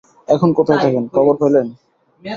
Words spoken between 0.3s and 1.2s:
এখন কোথায় থাকেন,